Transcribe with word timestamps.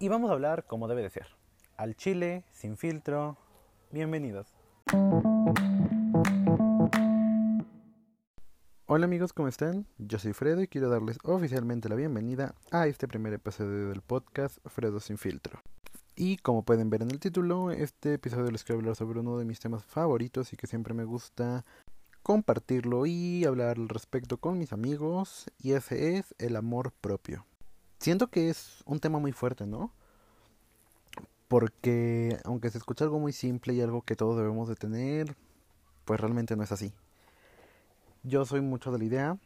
y 0.00 0.08
vamos 0.08 0.30
a 0.30 0.32
hablar 0.32 0.64
como 0.66 0.88
debe 0.88 1.02
de 1.02 1.10
ser. 1.10 1.26
Al 1.76 1.94
chile, 1.94 2.44
sin 2.52 2.78
filtro. 2.78 3.36
Bienvenidos. 3.92 4.48
Hola 8.86 9.04
amigos, 9.04 9.34
¿cómo 9.34 9.46
están? 9.46 9.86
Yo 9.98 10.18
soy 10.18 10.32
Fredo 10.32 10.62
y 10.62 10.68
quiero 10.68 10.88
darles 10.88 11.18
oficialmente 11.22 11.90
la 11.90 11.94
bienvenida 11.96 12.54
a 12.72 12.86
este 12.86 13.06
primer 13.06 13.34
episodio 13.34 13.90
del 13.90 14.00
podcast 14.00 14.58
Fredo 14.64 15.00
sin 15.00 15.18
filtro. 15.18 15.60
Y 16.16 16.38
como 16.38 16.64
pueden 16.64 16.88
ver 16.88 17.02
en 17.02 17.10
el 17.10 17.20
título, 17.20 17.70
este 17.70 18.14
episodio 18.14 18.50
les 18.50 18.64
quiero 18.64 18.80
hablar 18.80 18.96
sobre 18.96 19.20
uno 19.20 19.36
de 19.38 19.44
mis 19.44 19.60
temas 19.60 19.84
favoritos 19.84 20.52
y 20.54 20.56
que 20.56 20.66
siempre 20.66 20.94
me 20.94 21.04
gusta 21.04 21.66
compartirlo 22.22 23.04
y 23.04 23.44
hablar 23.44 23.76
al 23.76 23.88
respecto 23.88 24.38
con 24.38 24.58
mis 24.58 24.72
amigos 24.72 25.46
y 25.58 25.72
ese 25.72 26.16
es 26.16 26.34
el 26.38 26.56
amor 26.56 26.90
propio. 27.00 27.44
Siento 28.00 28.28
que 28.28 28.50
es 28.50 28.82
un 28.86 28.98
tema 28.98 29.20
muy 29.20 29.30
fuerte, 29.30 29.66
¿no? 29.66 29.92
Porque 31.46 32.38
aunque 32.44 32.70
se 32.70 32.78
escucha 32.78 33.04
algo 33.04 33.20
muy 33.20 33.32
simple 33.32 33.74
y 33.74 33.80
algo 33.80 34.02
que 34.02 34.16
todos 34.16 34.36
debemos 34.36 34.68
de 34.68 34.74
tener, 34.74 35.36
pues 36.04 36.18
realmente 36.18 36.56
no 36.56 36.64
es 36.64 36.72
así 36.72 36.92
yo 38.22 38.44
soy 38.44 38.60
mucho 38.60 38.92
de 38.92 38.98
la 38.98 39.04
idea 39.04 39.38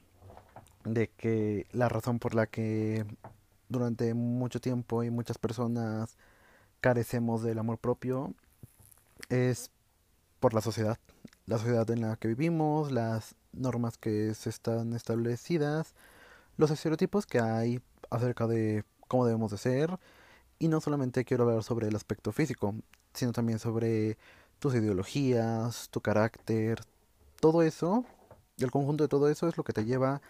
de 0.84 1.08
que 1.08 1.66
la 1.72 1.88
razón 1.88 2.18
por 2.18 2.34
la 2.34 2.46
que 2.46 3.04
durante 3.68 4.14
mucho 4.14 4.60
tiempo 4.60 5.02
y 5.02 5.10
muchas 5.10 5.38
personas 5.38 6.16
carecemos 6.80 7.42
del 7.42 7.58
amor 7.58 7.78
propio 7.78 8.34
es 9.28 9.70
por 10.40 10.54
la 10.54 10.60
sociedad, 10.60 10.98
la 11.46 11.58
sociedad 11.58 11.88
en 11.90 12.02
la 12.02 12.16
que 12.16 12.28
vivimos, 12.28 12.92
las 12.92 13.36
normas 13.52 13.96
que 13.96 14.34
se 14.34 14.50
están 14.50 14.92
establecidas, 14.92 15.94
los 16.56 16.70
estereotipos 16.70 17.26
que 17.26 17.40
hay 17.40 17.80
acerca 18.14 18.46
de 18.46 18.84
cómo 19.08 19.26
debemos 19.26 19.50
de 19.50 19.58
ser 19.58 19.98
y 20.58 20.68
no 20.68 20.80
solamente 20.80 21.24
quiero 21.24 21.44
hablar 21.44 21.62
sobre 21.62 21.88
el 21.88 21.96
aspecto 21.96 22.32
físico, 22.32 22.74
sino 23.12 23.32
también 23.32 23.58
sobre 23.58 24.18
tus 24.58 24.74
ideologías, 24.74 25.88
tu 25.90 26.00
carácter, 26.00 26.80
todo 27.40 27.62
eso 27.62 28.04
el 28.62 28.70
conjunto 28.70 29.04
de 29.04 29.08
todo 29.08 29.28
eso 29.28 29.48
es 29.48 29.56
lo 29.56 29.64
que 29.64 29.72
te 29.72 29.84
lleva 29.84 30.22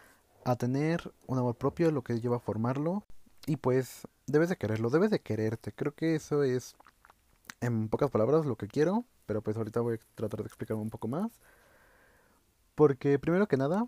a 0.45 0.57
tener 0.57 1.13
un 1.27 1.39
amor 1.39 1.57
propio, 1.57 1.91
lo 1.91 2.03
que 2.03 2.21
lleva 2.21 2.37
a 2.37 2.41
formarlo. 2.41 3.05
Y 3.47 3.57
pues 3.57 4.07
debes 4.27 4.49
de 4.49 4.57
quererlo, 4.57 4.91
debes 4.91 5.11
de 5.11 5.21
quererte. 5.21 5.73
Creo 5.73 5.95
que 5.95 6.15
eso 6.15 6.43
es, 6.43 6.77
en 7.61 7.89
pocas 7.89 8.11
palabras, 8.11 8.47
lo 8.47 8.57
que 8.57 8.69
quiero. 8.69 9.05
Pero 9.27 9.43
pues 9.43 9.57
ahorita 9.57 9.81
voy 9.81 9.97
a 9.97 9.99
tratar 10.15 10.41
de 10.41 10.47
explicarme 10.47 10.83
un 10.83 10.91
poco 10.91 11.09
más. 11.09 11.33
Porque 12.75 13.19
primero 13.19 13.47
que 13.47 13.57
nada, 13.57 13.87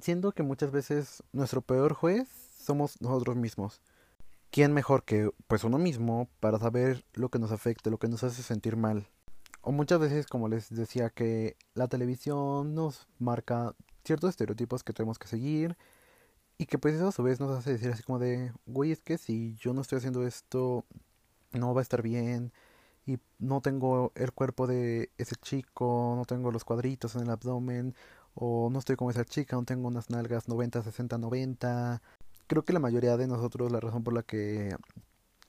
siendo 0.00 0.32
que 0.32 0.42
muchas 0.42 0.70
veces 0.70 1.22
nuestro 1.32 1.60
peor 1.60 1.94
juez 1.94 2.28
somos 2.58 3.00
nosotros 3.00 3.36
mismos. 3.36 3.80
¿Quién 4.50 4.72
mejor 4.72 5.04
que 5.04 5.30
pues 5.48 5.64
uno 5.64 5.78
mismo 5.78 6.28
para 6.40 6.58
saber 6.58 7.04
lo 7.14 7.28
que 7.28 7.38
nos 7.38 7.52
afecta, 7.52 7.90
lo 7.90 7.98
que 7.98 8.08
nos 8.08 8.22
hace 8.22 8.42
sentir 8.42 8.76
mal? 8.76 9.08
o 9.64 9.72
muchas 9.72 9.98
veces, 9.98 10.26
como 10.26 10.48
les 10.48 10.68
decía, 10.74 11.10
que 11.10 11.56
la 11.74 11.88
televisión 11.88 12.74
nos 12.74 13.08
marca 13.18 13.74
ciertos 14.04 14.30
estereotipos 14.30 14.84
que 14.84 14.92
tenemos 14.92 15.18
que 15.18 15.26
seguir 15.26 15.76
y 16.58 16.66
que 16.66 16.78
pues 16.78 16.94
eso 16.94 17.08
a 17.08 17.12
su 17.12 17.22
vez 17.22 17.40
nos 17.40 17.58
hace 17.58 17.72
decir 17.72 17.90
así 17.90 18.02
como 18.02 18.18
de, 18.18 18.52
güey, 18.66 18.92
es 18.92 19.00
que 19.02 19.18
si 19.18 19.56
yo 19.56 19.72
no 19.72 19.80
estoy 19.80 19.98
haciendo 19.98 20.26
esto, 20.26 20.84
no 21.52 21.74
va 21.74 21.80
a 21.80 21.82
estar 21.82 22.02
bien 22.02 22.52
y 23.06 23.18
no 23.38 23.62
tengo 23.62 24.12
el 24.16 24.32
cuerpo 24.32 24.66
de 24.66 25.10
ese 25.18 25.36
chico, 25.36 26.14
no 26.16 26.24
tengo 26.26 26.52
los 26.52 26.64
cuadritos 26.64 27.16
en 27.16 27.22
el 27.22 27.30
abdomen 27.30 27.94
o 28.34 28.68
no 28.70 28.78
estoy 28.78 28.96
como 28.96 29.10
esa 29.10 29.24
chica, 29.24 29.56
no 29.56 29.64
tengo 29.64 29.88
unas 29.88 30.10
nalgas 30.10 30.48
90, 30.48 30.82
60, 30.82 31.18
90. 31.18 32.02
Creo 32.46 32.64
que 32.64 32.72
la 32.72 32.80
mayoría 32.80 33.16
de 33.16 33.26
nosotros 33.26 33.72
la 33.72 33.80
razón 33.80 34.02
por 34.04 34.14
la 34.14 34.22
que 34.22 34.76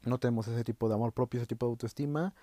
no 0.03 0.19
tenemos 0.19 0.47
ese 0.47 0.63
tipo 0.63 0.87
de 0.87 0.95
amor 0.95 1.13
propio, 1.13 1.39
ese 1.39 1.47
tipo 1.47 1.65
de 1.65 1.71
autoestima, 1.71 2.33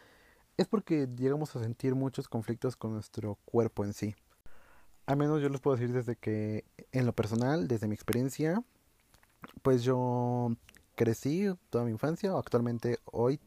es 0.56 0.66
porque 0.66 1.08
llegamos 1.16 1.54
a 1.56 1.62
sentir 1.62 1.94
muchos 1.94 2.28
conflictos 2.28 2.76
con 2.76 2.92
nuestro 2.92 3.38
cuerpo 3.44 3.84
en 3.84 3.92
sí. 3.92 4.14
Al 5.06 5.16
menos 5.16 5.40
yo 5.40 5.48
les 5.48 5.60
puedo 5.60 5.76
decir 5.76 5.92
desde 5.92 6.16
que, 6.16 6.64
en 6.92 7.06
lo 7.06 7.12
personal, 7.12 7.68
desde 7.68 7.88
mi 7.88 7.94
experiencia, 7.94 8.62
pues 9.62 9.82
yo 9.82 10.54
crecí 10.94 11.46
toda 11.70 11.84
mi 11.84 11.90
infancia, 11.92 12.32
actualmente 12.36 12.98
hoy, 13.04 13.40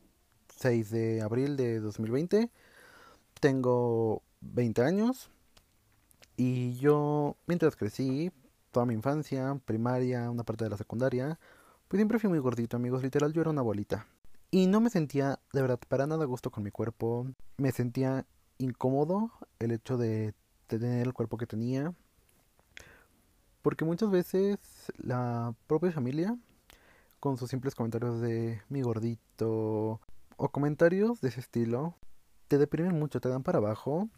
6 0.58 0.90
de 0.92 1.22
abril 1.22 1.58
de 1.58 1.80
2020, 1.80 2.50
tengo 3.40 4.22
20 4.42 4.82
años 4.82 5.30
y 6.38 6.76
yo, 6.76 7.38
mientras 7.48 7.76
crecí, 7.76 8.32
toda 8.72 8.86
mi 8.86 8.94
infancia, 8.94 9.60
primaria, 9.66 10.30
una 10.30 10.44
parte 10.44 10.66
de 10.66 10.70
la 10.70 10.78
secundaria, 10.78 11.40
pues 11.88 12.00
siempre 12.00 12.20
fui 12.20 12.30
muy 12.30 12.40
gordito, 12.40 12.78
amigos, 12.78 13.04
literal 13.04 13.32
yo 13.32 13.42
era 13.42 13.50
una 13.50 13.62
bolita. 13.62 14.08
Y 14.52 14.68
no 14.68 14.82
me 14.82 14.90
sentía 14.90 15.40
de 15.54 15.62
verdad 15.62 15.80
para 15.88 16.08
nada 16.08 16.24
a 16.24 16.28
gusto 16.28 16.52
con 16.52 16.64
mi 16.64 16.72
cuerpo. 16.72 17.28
Me 17.58 17.72
sentía 17.72 18.26
incómodo 18.58 19.32
el 19.60 19.72
hecho 19.72 19.98
de 19.98 20.34
tener 20.68 21.06
el 21.06 21.14
cuerpo 21.14 21.38
que 21.38 21.48
tenía. 21.48 21.94
Porque 23.62 23.86
muchas 23.86 24.12
veces 24.12 24.60
la 24.98 25.54
propia 25.68 25.92
familia, 25.92 26.38
con 27.20 27.38
sus 27.38 27.50
simples 27.50 27.76
comentarios 27.76 28.22
de 28.22 28.62
mi 28.70 28.82
gordito 28.82 30.00
o 30.38 30.50
comentarios 30.50 31.22
de 31.22 31.30
ese 31.30 31.40
estilo, 31.40 31.96
te 32.48 32.58
deprimen 32.58 33.00
mucho, 33.00 33.20
te 33.20 33.30
dan 33.30 33.44
para 33.44 33.58
abajo. 33.58 34.10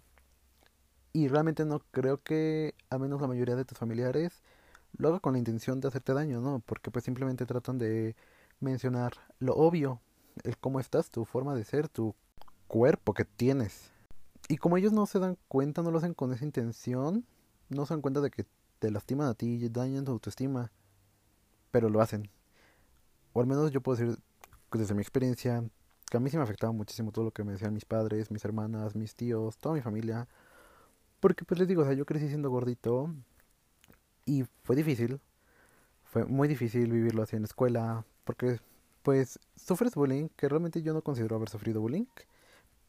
Y 1.17 1.29
realmente 1.29 1.65
no 1.65 1.79
creo 1.89 2.21
que, 2.21 2.75
a 2.91 2.99
menos 2.99 3.19
la 3.19 3.27
mayoría 3.27 3.55
de 3.55 3.65
tus 3.65 3.75
familiares, 3.75 4.43
lo 4.97 5.07
haga 5.07 5.19
con 5.19 5.33
la 5.33 5.39
intención 5.39 5.79
de 5.79 5.87
hacerte 5.87 6.13
daño, 6.13 6.41
¿no? 6.41 6.59
Porque 6.63 6.91
pues 6.91 7.05
simplemente 7.05 7.47
tratan 7.47 7.79
de 7.79 8.15
mencionar 8.59 9.13
lo 9.39 9.55
obvio, 9.55 9.99
el 10.43 10.59
cómo 10.59 10.79
estás, 10.79 11.09
tu 11.09 11.25
forma 11.25 11.55
de 11.55 11.63
ser, 11.63 11.89
tu 11.89 12.13
cuerpo 12.67 13.15
que 13.15 13.25
tienes. 13.25 13.89
Y 14.47 14.57
como 14.57 14.77
ellos 14.77 14.93
no 14.93 15.07
se 15.07 15.17
dan 15.17 15.39
cuenta, 15.47 15.81
no 15.81 15.89
lo 15.89 15.97
hacen 15.97 16.13
con 16.13 16.33
esa 16.33 16.45
intención, 16.45 17.25
no 17.69 17.87
se 17.87 17.95
dan 17.95 18.01
cuenta 18.01 18.21
de 18.21 18.29
que 18.29 18.45
te 18.77 18.91
lastiman 18.91 19.27
a 19.27 19.33
ti 19.33 19.69
dañan 19.69 20.05
tu 20.05 20.11
autoestima, 20.11 20.71
pero 21.71 21.89
lo 21.89 21.99
hacen. 21.99 22.29
O 23.33 23.41
al 23.41 23.47
menos 23.47 23.71
yo 23.71 23.81
puedo 23.81 23.97
decir 23.97 24.19
desde 24.71 24.93
mi 24.93 25.01
experiencia 25.01 25.63
que 26.11 26.17
a 26.17 26.19
mí 26.19 26.29
sí 26.29 26.37
me 26.37 26.43
afectaba 26.43 26.73
muchísimo 26.73 27.11
todo 27.11 27.25
lo 27.25 27.31
que 27.31 27.43
me 27.43 27.53
decían 27.53 27.73
mis 27.73 27.85
padres, 27.85 28.29
mis 28.29 28.45
hermanas, 28.45 28.95
mis 28.95 29.15
tíos, 29.15 29.57
toda 29.57 29.73
mi 29.73 29.81
familia. 29.81 30.27
Porque 31.19 31.45
pues 31.45 31.59
les 31.59 31.67
digo, 31.67 31.81
o 31.81 31.85
sea, 31.85 31.93
yo 31.93 32.05
crecí 32.05 32.27
siendo 32.27 32.49
gordito 32.49 33.13
y 34.25 34.45
fue 34.63 34.75
difícil. 34.75 35.19
Fue 36.03 36.25
muy 36.25 36.47
difícil 36.47 36.91
vivirlo 36.91 37.23
así 37.23 37.35
en 37.35 37.43
la 37.43 37.47
escuela, 37.47 38.05
porque 38.23 38.59
pues 39.03 39.39
sufres 39.55 39.95
bullying, 39.95 40.29
que 40.35 40.49
realmente 40.49 40.81
yo 40.81 40.93
no 40.93 41.01
considero 41.01 41.35
haber 41.35 41.49
sufrido 41.49 41.81
bullying, 41.81 42.05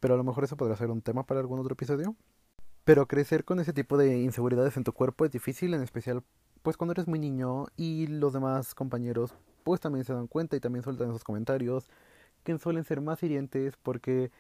pero 0.00 0.14
a 0.14 0.16
lo 0.16 0.24
mejor 0.24 0.44
eso 0.44 0.56
podría 0.56 0.76
ser 0.76 0.90
un 0.90 1.02
tema 1.02 1.24
para 1.24 1.40
algún 1.40 1.60
otro 1.60 1.72
episodio. 1.72 2.16
Pero 2.84 3.06
crecer 3.06 3.44
con 3.44 3.60
ese 3.60 3.72
tipo 3.72 3.96
de 3.98 4.18
inseguridades 4.18 4.76
en 4.76 4.84
tu 4.84 4.92
cuerpo 4.92 5.24
es 5.24 5.30
difícil, 5.30 5.74
en 5.74 5.82
especial 5.82 6.22
pues 6.62 6.76
cuando 6.76 6.92
eres 6.92 7.06
muy 7.06 7.18
niño 7.18 7.66
y 7.76 8.06
los 8.08 8.32
demás 8.32 8.74
compañeros 8.74 9.34
pues 9.62 9.80
también 9.80 10.04
se 10.04 10.12
dan 10.12 10.26
cuenta 10.26 10.56
y 10.56 10.60
también 10.60 10.82
sueltan 10.82 11.08
esos 11.10 11.24
comentarios 11.24 11.88
que 12.42 12.58
suelen 12.58 12.84
ser 12.84 13.00
más 13.00 13.22
hirientes 13.22 13.76
porque 13.82 14.30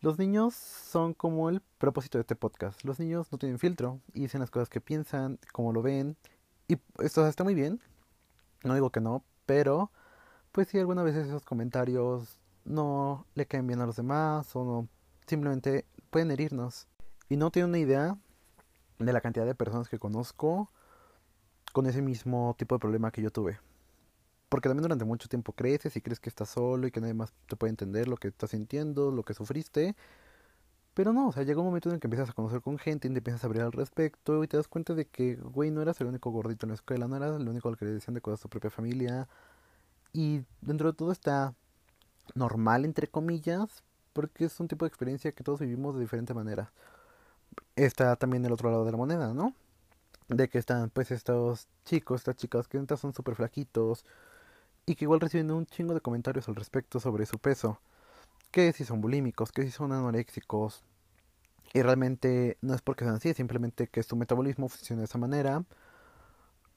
los 0.00 0.18
niños 0.18 0.54
son 0.54 1.12
como 1.12 1.48
el 1.48 1.60
propósito 1.78 2.18
de 2.18 2.22
este 2.22 2.36
podcast. 2.36 2.84
Los 2.84 3.00
niños 3.00 3.32
no 3.32 3.38
tienen 3.38 3.58
filtro 3.58 4.00
y 4.12 4.20
dicen 4.20 4.40
las 4.40 4.50
cosas 4.50 4.68
que 4.68 4.80
piensan, 4.80 5.38
como 5.52 5.72
lo 5.72 5.82
ven 5.82 6.16
y 6.68 6.76
esto 7.00 7.26
está 7.26 7.44
muy 7.44 7.54
bien. 7.54 7.80
No 8.62 8.74
digo 8.74 8.90
que 8.90 9.00
no, 9.00 9.24
pero 9.46 9.90
pues 10.52 10.68
si 10.68 10.78
algunas 10.78 11.04
veces 11.04 11.26
esos 11.26 11.44
comentarios 11.44 12.38
no 12.64 13.26
le 13.34 13.46
caen 13.46 13.66
bien 13.66 13.80
a 13.80 13.86
los 13.86 13.96
demás 13.96 14.54
o 14.54 14.64
no, 14.64 14.88
simplemente 15.26 15.84
pueden 16.10 16.30
herirnos. 16.30 16.86
Y 17.28 17.36
no 17.36 17.50
tengo 17.50 17.66
una 17.66 17.78
idea 17.78 18.16
de 18.98 19.12
la 19.12 19.20
cantidad 19.20 19.46
de 19.46 19.54
personas 19.54 19.88
que 19.88 19.98
conozco 19.98 20.70
con 21.72 21.86
ese 21.86 22.02
mismo 22.02 22.54
tipo 22.58 22.74
de 22.74 22.80
problema 22.80 23.10
que 23.10 23.22
yo 23.22 23.30
tuve. 23.30 23.58
Porque 24.48 24.68
también 24.68 24.82
durante 24.82 25.04
mucho 25.04 25.28
tiempo 25.28 25.52
creces 25.52 25.96
y 25.96 26.00
crees 26.00 26.20
que 26.20 26.28
estás 26.28 26.48
solo 26.48 26.86
y 26.86 26.90
que 26.90 27.00
nadie 27.00 27.14
más 27.14 27.32
te 27.46 27.56
puede 27.56 27.70
entender 27.70 28.08
lo 28.08 28.16
que 28.16 28.28
estás 28.28 28.50
sintiendo, 28.50 29.10
lo 29.10 29.22
que 29.22 29.34
sufriste. 29.34 29.94
Pero 30.94 31.12
no, 31.12 31.28
o 31.28 31.32
sea, 31.32 31.44
llega 31.44 31.60
un 31.60 31.66
momento 31.66 31.90
en 31.92 32.00
que 32.00 32.06
empiezas 32.06 32.30
a 32.30 32.32
conocer 32.32 32.60
con 32.60 32.78
gente 32.78 33.08
y 33.08 33.16
empiezas 33.16 33.44
a 33.44 33.46
abrir 33.46 33.62
al 33.62 33.72
respecto 33.72 34.42
y 34.42 34.48
te 34.48 34.56
das 34.56 34.68
cuenta 34.68 34.94
de 34.94 35.06
que, 35.06 35.36
güey, 35.36 35.70
no 35.70 35.80
eras 35.82 36.00
el 36.00 36.08
único 36.08 36.30
gordito 36.30 36.66
en 36.66 36.70
la 36.70 36.74
escuela, 36.74 37.06
no 37.06 37.16
eras 37.16 37.40
el 37.40 37.48
único 37.48 37.68
al 37.68 37.76
que 37.76 37.84
le 37.84 37.92
decían 37.92 38.14
de 38.14 38.20
cosas 38.20 38.40
a 38.40 38.42
tu 38.42 38.48
propia 38.48 38.70
familia, 38.70 39.28
y 40.12 40.42
dentro 40.60 40.90
de 40.90 40.96
todo 40.96 41.12
está 41.12 41.54
normal, 42.34 42.84
entre 42.84 43.08
comillas, 43.08 43.82
porque 44.12 44.46
es 44.46 44.60
un 44.60 44.68
tipo 44.68 44.84
de 44.84 44.88
experiencia 44.88 45.32
que 45.32 45.44
todos 45.44 45.60
vivimos 45.60 45.94
de 45.94 46.00
diferente 46.00 46.34
manera. 46.34 46.72
Está 47.76 48.16
también 48.16 48.44
el 48.44 48.52
otro 48.52 48.70
lado 48.70 48.84
de 48.84 48.90
la 48.90 48.96
moneda, 48.96 49.32
¿no? 49.34 49.54
De 50.28 50.48
que 50.48 50.58
están 50.58 50.90
pues 50.90 51.10
estos 51.10 51.68
chicos, 51.84 52.22
estas 52.22 52.36
chicas 52.36 52.68
que 52.68 52.84
son 52.96 53.14
súper 53.14 53.34
flaquitos 53.34 54.04
y 54.88 54.96
que 54.96 55.04
igual 55.04 55.20
reciben 55.20 55.50
un 55.50 55.66
chingo 55.66 55.94
de 55.94 56.00
comentarios 56.00 56.48
al 56.48 56.56
respecto 56.56 56.98
sobre 57.00 57.26
su 57.26 57.38
peso. 57.38 57.78
Que 58.50 58.72
si 58.72 58.84
son 58.84 59.00
bulímicos, 59.02 59.52
que 59.52 59.64
si 59.64 59.70
son 59.70 59.92
anoréxicos. 59.92 60.82
Y 61.74 61.82
realmente 61.82 62.58
no 62.62 62.74
es 62.74 62.82
porque 62.82 63.04
sean 63.04 63.16
así, 63.16 63.34
simplemente 63.34 63.88
que 63.88 64.02
su 64.02 64.16
metabolismo 64.16 64.68
funciona 64.68 65.00
de 65.02 65.06
esa 65.06 65.18
manera 65.18 65.64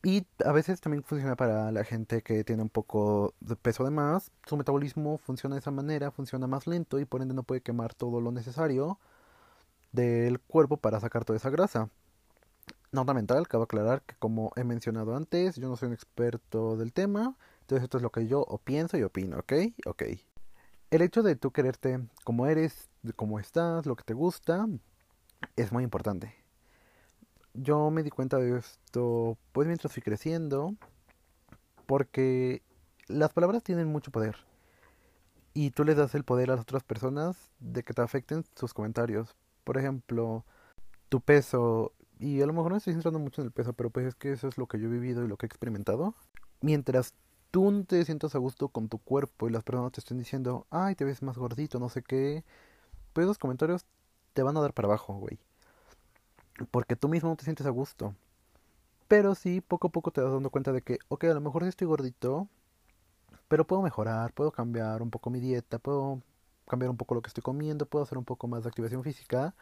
Y 0.04 0.26
a 0.44 0.52
veces 0.52 0.82
también 0.82 1.04
funciona 1.04 1.36
para 1.36 1.72
la 1.72 1.84
gente 1.84 2.24
que 2.24 2.44
tiene 2.44 2.64
un 2.64 2.70
poco 2.70 3.36
de 3.40 3.56
peso 3.56 3.84
de 3.84 3.92
más. 3.92 4.32
Su 4.48 4.58
metabolismo 4.58 5.20
funciona 5.20 5.56
de 5.56 5.60
esa 5.60 5.72
manera, 5.72 6.10
funciona 6.12 6.48
más 6.48 6.66
lento 6.68 7.00
y 7.00 7.06
por 7.06 7.22
ende 7.22 7.36
no 7.36 7.44
puede 7.44 7.62
quemar 7.62 7.94
todo 7.94 8.20
lo 8.20 8.32
necesario 8.32 9.00
del 9.92 10.40
cuerpo 10.40 10.78
para 10.78 11.00
sacar 11.00 11.26
toda 11.26 11.38
esa 11.38 11.50
grasa. 11.50 11.90
Nota 12.92 13.14
mental, 13.14 13.48
cabe 13.48 13.64
aclarar 13.66 14.02
que 14.04 14.16
como 14.18 14.52
he 14.56 14.64
mencionado 14.64 15.16
antes, 15.16 15.56
yo 15.58 15.70
no 15.70 15.78
soy 15.78 15.88
un 15.88 15.94
experto 15.94 16.78
del 16.78 16.94
tema, 16.94 17.38
entonces 17.76 17.84
esto 17.84 17.98
es 17.98 18.04
lo 18.04 18.12
que 18.12 18.28
yo 18.28 18.46
pienso 18.64 18.98
y 18.98 19.04
opino, 19.04 19.40
¿ok? 19.40 19.54
Ok. 19.86 20.04
El 20.90 21.02
hecho 21.02 21.24
de 21.24 21.36
tú 21.36 21.52
quererte 21.52 22.00
como 22.24 22.48
eres, 22.48 22.90
de 23.02 23.14
cómo 23.14 23.40
estás, 23.40 23.86
lo 23.86 23.96
que 23.96 24.04
te 24.04 24.14
gusta, 24.14 24.68
es 25.56 25.72
muy 25.72 25.84
importante 25.84 26.42
yo 27.54 27.90
me 27.92 28.04
di 28.04 28.10
cuenta 28.10 28.38
de 28.38 28.58
esto 28.58 29.38
pues 29.52 29.68
mientras 29.68 29.94
fui 29.94 30.02
creciendo, 30.02 30.76
porque 31.86 32.62
las 33.08 33.34
palabras 33.34 33.64
tienen 33.64 33.88
mucho 33.88 34.12
poder. 34.12 34.38
Y 35.54 35.72
tú 35.72 35.84
les 35.84 35.98
das 35.98 36.16
el 36.16 36.24
poder 36.24 36.50
a 36.50 36.56
las 36.56 36.62
otras 36.62 36.84
personas 36.84 37.52
de 37.60 37.84
que 37.84 37.94
te 37.94 38.02
afecten 38.02 38.46
sus 38.56 38.74
comentarios. 38.74 39.36
Por 39.66 39.78
ejemplo, 39.78 40.46
tu 41.10 41.20
peso, 41.20 41.92
y 42.20 42.42
a 42.42 42.46
lo 42.46 42.54
mejor 42.54 42.72
no 42.72 42.78
estoy 42.78 42.94
centrando 42.94 43.20
mucho 43.20 43.42
en 43.42 43.48
el 43.48 43.52
peso, 43.52 43.74
pero 43.74 43.90
pues 43.90 44.06
es 44.06 44.16
que 44.16 44.32
eso 44.32 44.48
es 44.48 44.58
lo 44.58 44.68
que 44.68 44.80
yo 44.80 44.88
he 44.88 44.92
vivido 44.92 45.26
y 45.26 45.28
lo 45.28 45.36
que 45.36 45.46
he 45.46 45.48
experimentado. 45.48 46.16
Mientras 46.62 47.14
tú 47.52 47.72
no 47.72 47.86
te 47.86 48.04
sientas 48.06 48.36
a 48.36 48.40
gusto 48.40 48.70
con 48.70 48.90
tu 48.90 48.98
cuerpo 49.00 49.48
y 49.48 49.52
las 49.52 49.64
personas 49.64 49.92
te 49.94 50.02
estén 50.02 50.18
diciendo, 50.18 50.68
ay, 50.72 50.96
te 50.96 51.06
ves 51.06 51.22
más 51.22 51.38
gordito, 51.38 51.80
no 51.80 51.90
sé 51.90 52.04
qué, 52.04 52.44
pues 53.14 53.26
esos 53.26 53.38
comentarios 53.40 53.86
te 54.34 54.44
van 54.44 54.58
a 54.58 54.62
dar 54.62 54.74
para 54.74 54.88
abajo, 54.88 55.16
güey 55.16 55.40
porque 56.70 56.96
tú 56.96 57.08
mismo 57.08 57.30
no 57.30 57.36
te 57.36 57.44
sientes 57.44 57.66
a 57.66 57.70
gusto. 57.70 58.16
Pero 59.08 59.36
sí, 59.36 59.62
poco 59.62 59.88
a 59.88 59.92
poco 59.92 60.12
te 60.12 60.22
das 60.22 60.32
dando 60.32 60.50
cuenta 60.50 60.72
de 60.72 60.82
que, 60.82 61.00
ok, 61.10 61.26
a 61.26 61.34
lo 61.34 61.42
mejor 61.42 61.64
sí 61.64 61.70
estoy 61.70 61.88
gordito, 61.88 62.48
pero 63.48 63.68
puedo 63.68 63.82
mejorar, 63.82 64.34
puedo 64.34 64.52
cambiar 64.52 65.02
un 65.02 65.12
poco 65.12 65.30
mi 65.30 65.40
dieta, 65.40 65.80
puedo 65.80 66.22
cambiar 66.68 66.90
un 66.90 66.98
poco 66.98 67.16
lo 67.16 67.22
que 67.22 67.28
estoy 67.28 67.44
comiendo, 67.44 67.86
puedo 67.86 68.04
hacer 68.04 68.18
un 68.18 68.26
poco 68.26 68.48
más 68.48 68.64
de 68.64 68.70
activación 68.70 69.04
física. 69.04 69.56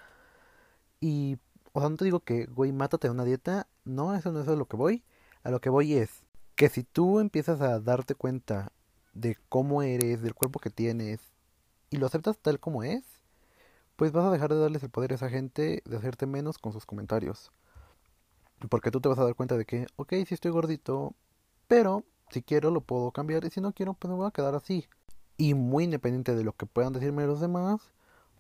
Y, 1.00 1.38
o 1.74 1.80
sea, 1.80 1.90
no 1.90 1.96
te 1.98 2.06
digo 2.06 2.20
que, 2.22 2.46
güey, 2.46 2.72
mátate 2.72 3.08
a 3.08 3.12
una 3.12 3.24
dieta, 3.26 3.68
no, 3.86 4.16
eso 4.16 4.32
no 4.32 4.42
es 4.42 4.48
a 4.48 4.56
lo 4.56 4.68
que 4.68 4.78
voy. 4.78 5.04
A 5.44 5.52
lo 5.52 5.62
que 5.62 5.70
voy 5.70 5.94
es 5.96 6.24
que 6.60 6.68
si 6.68 6.84
tú 6.84 7.22
empiezas 7.22 7.62
a 7.62 7.80
darte 7.80 8.16
cuenta 8.16 8.74
de 9.14 9.38
cómo 9.48 9.82
eres, 9.82 10.22
del 10.22 10.36
cuerpo 10.36 10.60
que 10.60 10.70
tienes, 10.70 11.22
y 11.90 11.96
lo 11.96 12.06
aceptas 12.06 12.38
tal 12.38 12.60
como 12.60 12.84
es, 12.84 13.06
pues 13.96 14.12
vas 14.12 14.26
a 14.26 14.32
dejar 14.32 14.50
de 14.50 14.60
darles 14.60 14.84
el 14.84 14.90
poder 14.90 15.14
a 15.14 15.16
esa 15.16 15.30
gente 15.30 15.82
de 15.86 15.98
hacerte 15.98 16.26
menos 16.26 16.58
con 16.58 16.74
sus 16.74 16.86
comentarios. 16.86 17.54
Porque 18.68 18.92
tú 18.92 19.00
te 19.00 19.08
vas 19.08 19.18
a 19.20 19.24
dar 19.24 19.36
cuenta 19.36 19.56
de 19.56 19.64
que, 19.64 19.88
ok, 19.96 20.16
sí 20.28 20.34
estoy 20.34 20.52
gordito, 20.52 21.16
pero 21.70 22.04
si 22.30 22.42
quiero 22.42 22.72
lo 22.72 22.82
puedo 22.82 23.12
cambiar 23.12 23.46
y 23.46 23.52
si 23.52 23.62
no 23.62 23.72
quiero, 23.72 23.94
pues 23.94 24.10
me 24.12 24.18
voy 24.18 24.28
a 24.28 24.32
quedar 24.32 24.54
así. 24.54 24.86
Y 25.38 25.54
muy 25.54 25.86
independiente 25.86 26.36
de 26.36 26.44
lo 26.44 26.52
que 26.52 26.66
puedan 26.66 26.92
decirme 26.92 27.26
los 27.26 27.40
demás, 27.40 27.80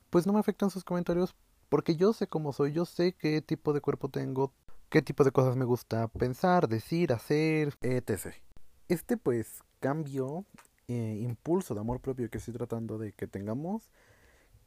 pues 0.09 0.27
no 0.27 0.33
me 0.33 0.41
afectan 0.41 0.69
sus 0.69 0.83
comentarios 0.83 1.35
porque 1.69 1.95
yo 1.95 2.11
sé 2.11 2.27
cómo 2.27 2.51
soy, 2.51 2.73
yo 2.73 2.83
sé 2.83 3.13
qué 3.13 3.41
tipo 3.41 3.71
de 3.71 3.79
cuerpo 3.79 4.09
tengo, 4.09 4.51
qué 4.89 5.01
tipo 5.01 5.23
de 5.23 5.31
cosas 5.31 5.55
me 5.55 5.65
gusta 5.65 6.07
pensar, 6.07 6.67
decir, 6.67 7.13
hacer, 7.13 7.77
etc. 7.81 8.33
Este 8.87 9.17
pues 9.17 9.61
cambio, 9.79 10.45
eh, 10.87 11.19
impulso 11.21 11.73
de 11.73 11.81
amor 11.81 11.99
propio 12.01 12.29
que 12.29 12.39
estoy 12.39 12.53
tratando 12.55 12.97
de 12.97 13.13
que 13.13 13.27
tengamos, 13.27 13.89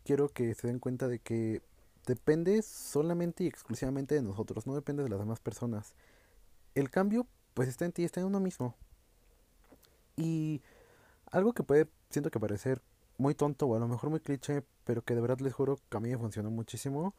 quiero 0.05 0.29
que 0.29 0.55
se 0.55 0.69
den 0.69 0.79
cuenta 0.79 1.09
de 1.09 1.19
que 1.19 1.61
depende 2.07 2.63
solamente 2.63 3.45
y 3.45 3.47
exclusivamente 3.49 4.15
de 4.15 4.23
nosotros, 4.23 4.67
no 4.67 4.75
depende 4.75 5.03
de 5.03 5.09
las 5.09 5.19
demás 5.19 5.41
personas. 5.41 5.95
El 6.75 6.91
cambio, 6.91 7.27
pues 7.55 7.69
está 7.69 7.85
en 7.85 7.93
ti, 7.93 8.05
está 8.05 8.21
en 8.21 8.27
uno 8.27 8.41
mismo. 8.41 8.75
Y 10.17 10.63
algo 11.31 11.53
que 11.53 11.63
puede, 11.63 11.89
siento 12.11 12.31
que 12.31 12.41
parecer 12.41 12.81
muy 13.19 13.35
tonto 13.35 13.67
o 13.67 13.77
a 13.77 13.79
lo 13.79 13.89
mejor 13.89 14.11
muy 14.11 14.21
cliché, 14.21 14.65
pero 14.85 15.03
que 15.03 15.15
de 15.15 15.21
verdad 15.21 15.41
les 15.41 15.53
juro 15.53 15.79
que 15.89 15.97
a 15.97 16.01
mí 16.01 16.11
me 16.11 16.19
funcionó 16.19 16.51
muchísimo, 16.51 17.15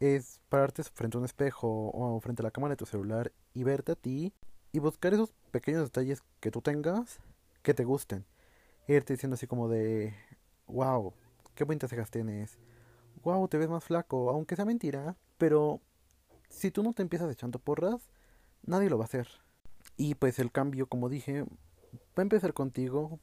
es 0.00 0.40
pararte 0.48 0.82
frente 0.82 1.16
a 1.16 1.20
un 1.20 1.24
espejo 1.24 1.90
o 1.92 2.20
frente 2.20 2.42
a 2.42 2.44
la 2.44 2.50
cámara 2.50 2.72
de 2.72 2.76
tu 2.76 2.86
celular 2.86 3.32
y 3.52 3.64
verte 3.64 3.92
a 3.92 3.96
ti 3.96 4.32
y 4.72 4.78
buscar 4.78 5.14
esos 5.14 5.32
pequeños 5.50 5.84
detalles 5.84 6.22
que 6.40 6.50
tú 6.50 6.60
tengas 6.60 7.20
que 7.62 7.74
te 7.74 7.84
gusten. 7.84 8.26
irte 8.88 9.14
diciendo 9.14 9.34
así 9.34 9.46
como 9.46 9.68
de, 9.68 10.14
wow, 10.66 11.14
qué 11.54 11.64
bonitas 11.64 11.90
cejas 11.90 12.10
tienes, 12.10 12.58
wow, 13.22 13.48
te 13.48 13.58
ves 13.58 13.68
más 13.68 13.84
flaco, 13.84 14.30
aunque 14.30 14.56
sea 14.56 14.64
mentira, 14.64 15.16
pero 15.38 15.80
si 16.48 16.70
tú 16.70 16.82
no 16.82 16.92
te 16.92 17.02
empiezas 17.02 17.30
echando 17.30 17.58
porras, 17.58 18.10
nadie 18.62 18.90
lo 18.90 18.98
va 18.98 19.04
a 19.04 19.06
hacer. 19.06 19.28
Y 19.96 20.14
pues 20.14 20.38
el 20.38 20.52
cambio, 20.52 20.86
como 20.86 21.08
dije, 21.08 21.42
va 21.42 22.18
a 22.18 22.22
empezar 22.22 22.52
contigo. 22.54 23.18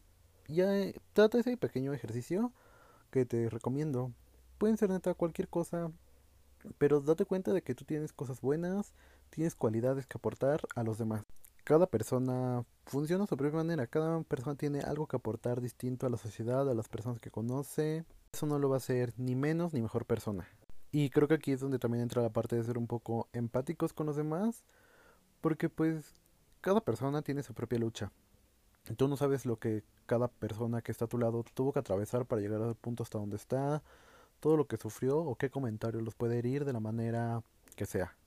Ya 0.47 0.75
eh, 0.75 0.95
trata 1.13 1.39
ese 1.39 1.57
pequeño 1.57 1.93
ejercicio 1.93 2.51
que 3.11 3.25
te 3.25 3.49
recomiendo. 3.49 4.11
Pueden 4.57 4.77
ser 4.77 4.89
neta 4.89 5.13
cualquier 5.13 5.49
cosa, 5.49 5.91
pero 6.77 7.01
date 7.01 7.25
cuenta 7.25 7.53
de 7.53 7.61
que 7.61 7.75
tú 7.75 7.85
tienes 7.85 8.13
cosas 8.13 8.41
buenas, 8.41 8.93
tienes 9.29 9.55
cualidades 9.55 10.07
que 10.07 10.17
aportar 10.17 10.61
a 10.75 10.83
los 10.83 10.97
demás. 10.97 11.23
Cada 11.63 11.87
persona 11.87 12.65
funciona 12.85 13.23
de 13.23 13.27
su 13.27 13.37
propia 13.37 13.57
manera, 13.57 13.87
cada 13.87 14.21
persona 14.23 14.55
tiene 14.55 14.81
algo 14.81 15.07
que 15.07 15.15
aportar 15.15 15.61
distinto 15.61 16.07
a 16.07 16.09
la 16.09 16.17
sociedad, 16.17 16.69
a 16.69 16.73
las 16.73 16.89
personas 16.89 17.19
que 17.19 17.31
conoce, 17.31 18.05
eso 18.33 18.45
no 18.45 18.59
lo 18.59 18.69
va 18.69 18.75
a 18.75 18.77
hacer 18.77 19.13
ni 19.17 19.35
menos 19.35 19.73
ni 19.73 19.81
mejor 19.81 20.05
persona. 20.05 20.47
Y 20.91 21.09
creo 21.09 21.27
que 21.27 21.35
aquí 21.35 21.51
es 21.51 21.59
donde 21.61 21.79
también 21.79 22.03
entra 22.03 22.21
la 22.21 22.31
parte 22.31 22.55
de 22.55 22.63
ser 22.63 22.77
un 22.77 22.87
poco 22.87 23.29
empáticos 23.31 23.93
con 23.93 24.07
los 24.07 24.15
demás, 24.15 24.63
porque 25.39 25.69
pues 25.69 26.13
cada 26.61 26.81
persona 26.81 27.21
tiene 27.21 27.43
su 27.43 27.53
propia 27.53 27.79
lucha. 27.79 28.11
Tú 28.97 29.07
no 29.07 29.15
sabes 29.15 29.45
lo 29.45 29.57
que 29.57 29.83
cada 30.05 30.27
persona 30.27 30.81
que 30.81 30.91
está 30.91 31.05
a 31.05 31.07
tu 31.07 31.17
lado 31.17 31.45
tuvo 31.53 31.71
que 31.71 31.79
atravesar 31.79 32.25
para 32.25 32.41
llegar 32.41 32.61
al 32.61 32.75
punto 32.75 33.03
hasta 33.03 33.19
donde 33.19 33.35
está, 33.37 33.83
todo 34.41 34.57
lo 34.57 34.67
que 34.67 34.75
sufrió 34.75 35.19
o 35.19 35.35
qué 35.35 35.49
comentario 35.49 36.01
los 36.01 36.15
puede 36.15 36.39
herir 36.39 36.65
de 36.65 36.73
la 36.73 36.81
manera 36.81 37.41
que 37.77 37.85
sea. 37.85 38.17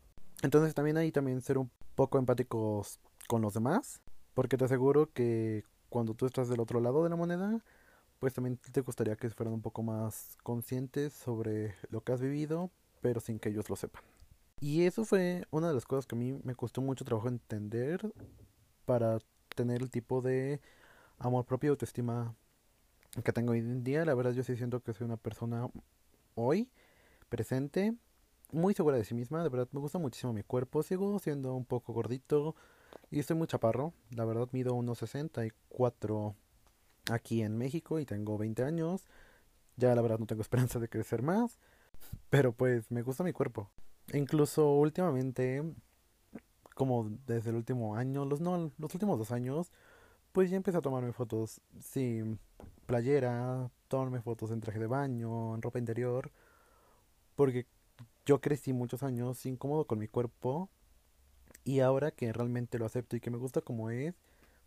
Entonces 0.43 0.75
también 0.75 0.97
ahí 0.97 1.13
también 1.13 1.43
ser 1.43 1.59
un 1.59 1.71
poco 1.95 2.19
empáticos 2.19 2.99
con 3.29 3.43
los 3.43 3.53
demás, 3.53 4.01
porque 4.33 4.57
te 4.57 4.65
aseguro 4.65 5.13
que 5.13 5.65
cuando 5.91 6.15
tú 6.15 6.27
estás 6.27 6.49
del 6.49 6.61
otro 6.61 6.81
lado 6.81 7.05
de 7.05 7.11
la 7.11 7.17
moneda, 7.17 7.63
pues 8.19 8.33
también 8.33 8.57
te 8.57 8.81
gustaría 8.81 9.17
que 9.17 9.29
fueran 9.31 9.55
un 9.55 9.63
poco 9.63 9.83
más 9.83 10.39
conscientes 10.43 11.13
sobre 11.13 11.75
lo 11.91 12.01
que 12.01 12.13
has 12.13 12.21
vivido, 12.21 12.71
pero 13.01 13.21
sin 13.21 13.39
que 13.39 13.51
ellos 13.51 13.69
lo 13.69 13.77
sepan. 13.77 14.03
Y 14.61 14.85
eso 14.85 15.05
fue 15.05 15.47
una 15.51 15.69
de 15.69 15.75
las 15.75 15.85
cosas 15.85 16.07
que 16.07 16.15
a 16.15 16.19
mí 16.19 16.41
me 16.45 16.55
costó 16.55 16.81
mucho 16.81 17.05
trabajo 17.05 17.29
entender 17.29 18.13
para 18.87 19.19
tener 19.55 19.83
el 19.83 19.91
tipo 19.91 20.23
de 20.23 20.61
amor 21.19 21.45
propio 21.45 21.69
y 21.69 21.73
autoestima 21.73 22.35
que 23.23 23.33
tengo 23.33 23.53
hoy 23.53 23.59
en 23.59 23.85
día. 23.85 24.05
La 24.05 24.15
verdad 24.15 24.33
yo 24.33 24.43
sí 24.43 24.57
siento 24.57 24.81
que 24.81 24.93
soy 24.93 25.05
una 25.05 25.17
persona 25.17 25.69
hoy, 26.35 26.69
presente, 27.29 27.95
muy 28.53 28.75
segura 28.75 28.97
de 28.97 29.05
sí 29.05 29.15
misma. 29.15 29.43
De 29.43 29.49
verdad 29.49 29.69
me 29.73 29.81
gusta 29.81 29.99
muchísimo 29.99 30.33
mi 30.33 30.43
cuerpo. 30.43 30.83
Sigo 30.83 31.19
siendo 31.19 31.55
un 31.55 31.65
poco 31.65 31.93
gordito 31.93 32.55
y 33.11 33.19
estoy 33.19 33.37
muy 33.37 33.47
chaparro. 33.47 33.93
La 34.11 34.25
verdad 34.25 34.49
mido 34.53 34.75
unos 34.75 34.99
64 34.99 36.35
aquí 37.11 37.43
en 37.43 37.57
México 37.57 37.99
y 37.99 38.07
tengo 38.07 38.39
20 38.39 38.63
años. 38.65 39.03
Ya 39.77 39.95
la 39.95 40.03
verdad 40.03 40.19
no 40.19 40.27
tengo 40.27 40.43
esperanza 40.43 40.79
de 40.79 40.89
crecer 40.89 41.23
más, 41.23 41.59
pero 42.31 42.53
pues 42.53 42.91
me 42.91 43.03
gusta 43.03 43.25
mi 43.25 43.33
cuerpo. 43.33 43.71
Incluso 44.13 44.75
últimamente, 44.75 45.63
como 46.75 47.11
desde 47.27 47.51
el 47.51 47.57
último 47.57 47.97
año, 47.97 48.25
los 48.25 48.41
no, 48.41 48.71
los 48.79 48.95
últimos 48.95 49.19
dos 49.19 49.33
años, 49.33 49.73
pues 50.33 50.51
ya 50.51 50.57
empecé 50.57 50.79
a 50.79 50.83
tomarme 50.83 51.13
fotos 51.13 51.61
sin 51.81 52.39
playera, 52.87 53.71
tomarme 53.95 54.21
fotos 54.21 54.51
en 54.51 54.61
traje 54.61 54.81
de 54.81 54.89
baño, 54.89 55.55
en 55.55 55.63
ropa 55.63 55.79
interior, 55.79 56.33
porque 57.37 57.69
yo 58.27 58.41
crecí 58.41 58.73
muchos 58.73 59.05
años 59.05 59.47
incómodo 59.47 59.87
con 59.87 60.01
mi 60.01 60.09
cuerpo 60.09 60.69
y 61.63 61.79
ahora 61.79 62.11
que 62.11 62.33
realmente 62.33 62.81
lo 62.81 62.87
acepto 62.87 63.15
y 63.15 63.21
que 63.21 63.31
me 63.31 63.39
gusta 63.39 63.61
como 63.61 63.91
es, 63.91 64.17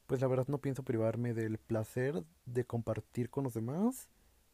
pues 0.05 0.21
la 0.21 0.27
verdad 0.27 0.47
no 0.47 0.59
pienso 0.59 0.83
privarme 0.83 1.33
del 1.33 1.57
placer 1.57 2.23
de 2.45 2.63
compartir 2.63 3.29
con 3.29 3.43
los 3.43 3.53
demás 3.53 4.07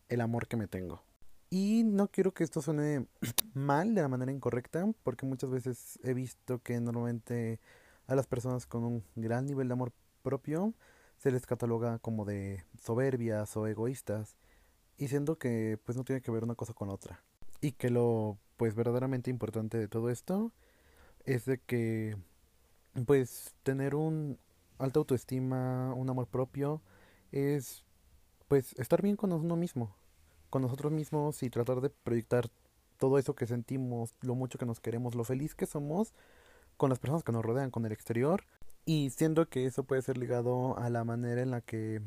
el 0.10 0.22
amor 0.22 0.48
que 0.48 0.58
me 0.58 0.68
tengo. 0.68 1.04
Y 1.52 1.84
no 1.84 2.08
quiero 2.08 2.34
que 2.34 2.44
esto 2.44 2.60
suene 2.60 3.06
mal 3.54 3.94
de 3.94 4.02
la 4.02 4.08
manera 4.08 4.32
incorrecta, 4.32 4.92
porque 5.04 5.28
muchas 5.28 5.52
veces 5.52 6.00
he 6.04 6.16
visto 6.16 6.64
que 6.64 6.80
normalmente 6.80 7.60
a 8.08 8.16
las 8.16 8.26
personas 8.26 8.66
con 8.66 8.84
un 8.84 9.04
gran 9.16 9.46
nivel 9.46 9.68
de 9.68 9.74
amor 9.74 9.94
propio 10.24 10.74
se 11.20 11.30
les 11.30 11.46
cataloga 11.46 12.00
como 12.00 12.26
de 12.26 12.66
soberbias 12.82 13.56
o 13.56 13.68
egoístas, 13.68 14.36
y 14.98 15.08
siendo 15.08 15.38
que 15.38 15.80
pues 15.84 15.98
no 15.98 16.04
tiene 16.04 16.22
que 16.22 16.32
ver 16.32 16.44
una 16.44 16.56
cosa 16.56 16.74
con 16.74 16.90
otra. 16.90 17.24
Y 17.62 17.74
que 17.74 17.90
lo 17.90 18.38
pues 18.58 18.76
verdaderamente 18.76 19.30
importante 19.30 19.78
de 19.78 19.88
todo 19.88 20.10
esto 20.10 20.52
es 21.26 21.46
de 21.46 21.60
que 21.60 22.18
pues 23.06 23.56
tener 23.64 23.96
un 23.96 24.38
alta 24.78 25.00
autoestima, 25.00 25.94
un 25.94 26.10
amor 26.10 26.28
propio, 26.28 26.82
es 27.32 27.86
pues 28.48 28.74
estar 28.78 29.02
bien 29.02 29.16
con 29.16 29.32
uno 29.32 29.56
mismo, 29.56 29.96
con 30.50 30.62
nosotros 30.62 30.92
mismos 30.92 31.42
y 31.44 31.50
tratar 31.50 31.82
de 31.82 31.90
proyectar 31.90 32.50
todo 32.98 33.18
eso 33.18 33.36
que 33.36 33.48
sentimos, 33.48 34.16
lo 34.22 34.36
mucho 34.36 34.58
que 34.58 34.66
nos 34.66 34.80
queremos, 34.80 35.16
lo 35.16 35.24
feliz 35.24 35.56
que 35.56 35.66
somos 35.66 36.14
con 36.78 36.90
las 36.90 37.00
personas 37.00 37.24
que 37.24 37.32
nos 37.32 37.44
rodean, 37.44 37.72
con 37.72 37.86
el 37.86 37.92
exterior. 37.92 38.44
Y 38.86 39.10
siento 39.12 39.48
que 39.48 39.66
eso 39.66 39.84
puede 39.84 40.02
ser 40.02 40.18
ligado 40.18 40.78
a 40.78 40.90
la 40.90 41.04
manera 41.04 41.42
en 41.42 41.52
la 41.52 41.62
que, 41.62 42.02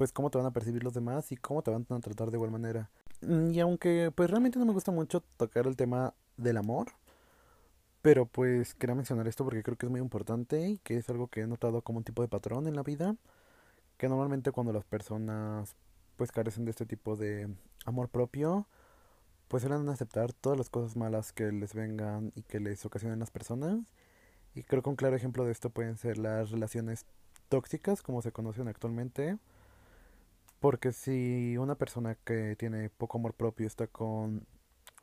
pues, 0.00 0.12
cómo 0.12 0.30
te 0.30 0.38
van 0.38 0.46
a 0.46 0.50
percibir 0.50 0.82
los 0.82 0.94
demás 0.94 1.30
y 1.30 1.36
cómo 1.36 1.60
te 1.60 1.70
van 1.70 1.84
a 1.90 2.00
tratar 2.00 2.30
de 2.30 2.38
igual 2.38 2.50
manera. 2.50 2.88
Mm, 3.20 3.50
Y 3.50 3.60
aunque, 3.60 4.10
pues, 4.14 4.30
realmente 4.30 4.58
no 4.58 4.64
me 4.64 4.72
gusta 4.72 4.90
mucho 4.90 5.20
tocar 5.36 5.66
el 5.66 5.76
tema 5.76 6.14
del 6.38 6.56
amor, 6.56 6.92
pero 8.00 8.24
pues 8.24 8.74
quería 8.74 8.94
mencionar 8.94 9.28
esto 9.28 9.44
porque 9.44 9.62
creo 9.62 9.76
que 9.76 9.84
es 9.84 9.90
muy 9.90 10.00
importante 10.00 10.66
y 10.70 10.78
que 10.78 10.96
es 10.96 11.10
algo 11.10 11.28
que 11.28 11.42
he 11.42 11.46
notado 11.46 11.82
como 11.82 11.98
un 11.98 12.04
tipo 12.04 12.22
de 12.22 12.28
patrón 12.28 12.66
en 12.66 12.76
la 12.76 12.82
vida, 12.82 13.14
que 13.98 14.08
normalmente 14.08 14.52
cuando 14.52 14.72
las 14.72 14.86
personas, 14.86 15.76
pues, 16.16 16.32
carecen 16.32 16.64
de 16.64 16.70
este 16.70 16.86
tipo 16.86 17.16
de 17.16 17.54
amor 17.84 18.08
propio, 18.08 18.66
pues 19.48 19.64
suelen 19.64 19.86
aceptar 19.90 20.32
todas 20.32 20.56
las 20.56 20.70
cosas 20.70 20.96
malas 20.96 21.34
que 21.34 21.52
les 21.52 21.74
vengan 21.74 22.32
y 22.36 22.42
que 22.44 22.58
les 22.58 22.86
ocasionen 22.86 23.18
las 23.18 23.30
personas. 23.30 23.80
Y 24.54 24.62
creo 24.62 24.82
que 24.82 24.88
un 24.88 24.96
claro 24.96 25.14
ejemplo 25.14 25.44
de 25.44 25.52
esto 25.52 25.68
pueden 25.68 25.98
ser 25.98 26.16
las 26.16 26.52
relaciones 26.52 27.04
tóxicas, 27.50 28.00
como 28.00 28.22
se 28.22 28.32
conocen 28.32 28.66
actualmente. 28.66 29.36
Porque 30.60 30.92
si 30.92 31.56
una 31.56 31.74
persona 31.74 32.16
que 32.16 32.54
tiene 32.56 32.90
poco 32.90 33.18
amor 33.18 33.34
propio 33.34 33.66
está 33.66 33.86
con 33.86 34.46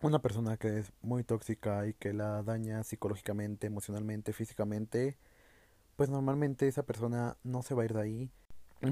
una 0.01 0.19
persona 0.19 0.57
que 0.57 0.79
es 0.79 0.93
muy 1.01 1.23
tóxica 1.23 1.87
y 1.87 1.93
que 1.95 2.13
la 2.13 2.43
daña 2.43 2.83
psicológicamente, 2.83 3.65
emocionalmente, 3.65 4.33
físicamente, 4.33 5.17
pues 5.95 6.11
normalmente 6.11 6.67
esa 6.67 6.83
persona 6.83 7.37
no 7.43 7.63
se 7.63 7.73
va 7.73 7.81
a 7.81 7.85
ir 7.85 7.93
de 7.93 8.01
ahí. 8.01 8.31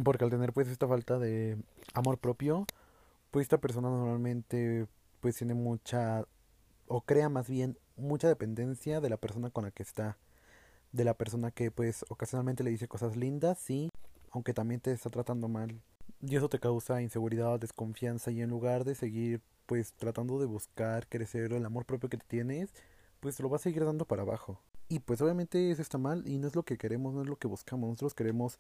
Porque 0.04 0.24
al 0.24 0.32
tener 0.32 0.54
pues 0.54 0.68
esta 0.68 0.88
falta 0.88 1.20
de 1.20 1.58
amor 1.94 2.18
propio, 2.18 2.66
pues 3.30 3.44
esta 3.44 3.60
persona 3.60 3.90
normalmente 3.90 4.88
pues 5.22 5.38
tiene 5.38 5.54
mucha, 5.54 6.26
o 6.88 7.02
crea 7.02 7.30
más 7.30 7.48
bien 7.48 7.78
mucha 7.96 8.28
dependencia 8.28 9.02
de 9.02 9.10
la 9.10 9.18
persona 9.18 9.52
con 9.52 9.66
la 9.66 9.72
que 9.72 9.84
está. 9.84 10.18
De 10.92 11.04
la 11.04 11.14
persona 11.14 11.52
que 11.52 11.70
pues 11.70 12.06
ocasionalmente 12.10 12.64
le 12.64 12.72
dice 12.72 12.88
cosas 12.88 13.16
lindas, 13.16 13.60
sí, 13.60 13.92
aunque 14.32 14.54
también 14.54 14.82
te 14.82 14.92
está 14.92 15.12
tratando 15.12 15.48
mal. 15.48 15.80
Y 16.22 16.36
eso 16.36 16.50
te 16.50 16.60
causa 16.60 17.02
inseguridad, 17.02 17.60
desconfianza 17.60 18.32
y 18.32 18.42
en 18.42 18.50
lugar 18.50 18.84
de 18.84 18.96
seguir 18.96 19.42
pues 19.66 19.94
tratando 19.94 20.40
de 20.40 20.46
buscar 20.46 21.08
crecer 21.08 21.54
el 21.54 21.66
amor 21.66 21.86
propio 21.86 22.10
que 22.10 22.18
tienes, 22.18 22.74
pues 23.20 23.40
lo 23.40 23.50
vas 23.50 23.62
a 23.62 23.64
seguir 23.64 23.86
dando 23.86 24.06
para 24.06 24.22
abajo. 24.22 24.62
Y 24.88 25.00
pues 25.00 25.22
obviamente 25.22 25.72
eso 25.72 25.82
está 25.82 25.98
mal 25.98 26.28
y 26.28 26.38
no 26.38 26.48
es 26.48 26.56
lo 26.56 26.64
que 26.64 26.78
queremos, 26.78 27.14
no 27.14 27.22
es 27.22 27.28
lo 27.28 27.38
que 27.38 27.48
buscamos. 27.48 27.90
Nosotros 27.90 28.14
queremos 28.14 28.60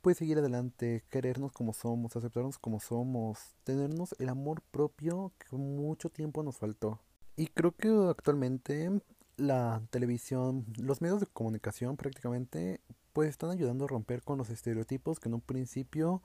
pues 0.00 0.16
seguir 0.16 0.38
adelante, 0.38 1.04
querernos 1.10 1.52
como 1.52 1.72
somos, 1.72 2.16
aceptarnos 2.16 2.58
como 2.58 2.80
somos, 2.80 3.54
tenernos 3.64 4.14
el 4.18 4.30
amor 4.30 4.62
propio 4.70 5.32
que 5.38 5.56
mucho 5.56 6.10
tiempo 6.10 6.42
nos 6.42 6.58
faltó. 6.58 7.00
Y 7.36 7.48
creo 7.48 7.72
que 7.72 7.88
actualmente 8.08 9.00
la 9.36 9.82
televisión, 9.90 10.66
los 10.76 11.00
medios 11.00 11.20
de 11.20 11.26
comunicación 11.26 11.96
prácticamente 11.96 12.80
pues 13.12 13.28
están 13.30 13.50
ayudando 13.50 13.84
a 13.84 13.88
romper 13.88 14.22
con 14.22 14.38
los 14.38 14.50
estereotipos 14.50 15.18
que 15.18 15.28
en 15.28 15.34
un 15.34 15.40
principio 15.40 16.22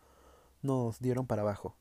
nos 0.66 1.00
dieron 1.00 1.28
para 1.28 1.44
abajo. 1.44 1.76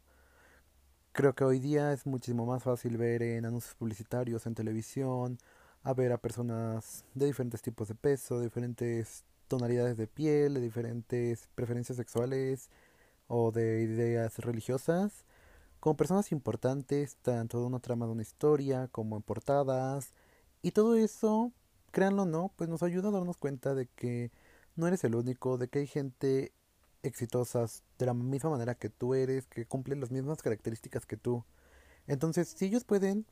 Creo 1.12 1.34
que 1.34 1.44
hoy 1.44 1.60
día 1.60 1.92
es 1.92 2.06
muchísimo 2.06 2.44
más 2.46 2.62
fácil 2.62 2.96
ver 2.98 3.22
en 3.22 3.46
anuncios 3.46 3.74
publicitarios 3.76 4.46
en 4.46 4.54
televisión, 4.54 5.38
a 5.82 5.94
ver 5.94 6.12
a 6.12 6.18
personas 6.18 7.04
de 7.14 7.26
diferentes 7.26 7.62
tipos 7.62 7.88
de 7.88 7.94
peso, 7.94 8.38
de 8.38 8.46
diferentes 8.46 9.24
tonalidades 9.48 9.96
de 9.96 10.06
piel, 10.08 10.54
de 10.54 10.60
diferentes 10.60 11.48
preferencias 11.54 11.96
sexuales 11.96 12.70
o 13.28 13.52
de 13.52 13.82
ideas 13.82 14.38
religiosas, 14.38 15.24
como 15.80 15.96
personas 15.96 16.32
importantes, 16.32 17.16
tanto 17.22 17.60
de 17.60 17.66
una 17.66 17.80
trama 17.80 18.06
de 18.06 18.12
una 18.12 18.22
historia 18.22 18.88
como 18.88 19.16
en 19.16 19.22
portadas, 19.22 20.14
y 20.62 20.72
todo 20.72 20.96
eso, 20.96 21.52
créanlo 21.92 22.22
o 22.22 22.26
no, 22.26 22.52
pues 22.56 22.70
nos 22.70 22.82
ayuda 22.82 23.08
a 23.10 23.12
darnos 23.12 23.36
cuenta 23.36 23.74
de 23.74 23.86
que 23.86 24.32
no 24.76 24.88
eres 24.88 25.04
el 25.04 25.14
único, 25.14 25.58
de 25.58 25.68
que 25.68 25.80
hay 25.80 25.86
gente 25.86 26.52
exitosas 27.04 27.84
de 27.98 28.06
la 28.06 28.14
misma 28.14 28.50
manera 28.50 28.74
que 28.74 28.88
tú 28.88 29.14
eres, 29.14 29.46
que 29.46 29.66
cumplen 29.66 30.00
las 30.00 30.10
mismas 30.10 30.42
características 30.42 31.06
que 31.06 31.16
tú. 31.16 31.44
Entonces, 32.06 32.48
si 32.48 32.66
ellos 32.66 32.84
pueden, 32.84 33.26